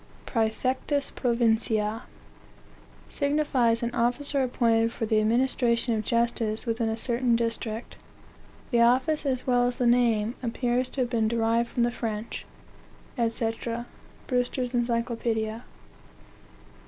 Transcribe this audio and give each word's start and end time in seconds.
Praefectus 0.25 1.11
provinciae,) 1.11 2.01
signifies 3.07 3.83
an 3.83 3.93
officer 3.93 4.41
appointed 4.41 4.91
for 4.91 5.05
the 5.05 5.19
administration 5.21 5.93
of 5.93 6.03
justice 6.03 6.65
within 6.65 6.89
a 6.89 6.97
certain 6.97 7.35
district. 7.35 7.97
The 8.71 8.81
office, 8.81 9.27
as 9.27 9.45
well 9.45 9.67
as 9.67 9.77
the 9.77 9.85
name, 9.85 10.33
appears 10.41 10.89
to 10.89 11.01
have 11.01 11.11
been 11.11 11.27
derived 11.27 11.69
from 11.69 11.83
the 11.83 11.91
French," 11.91 12.47
&c. 13.29 13.51
Brewster's 14.25 14.73
Encyclopedia. 14.73 15.65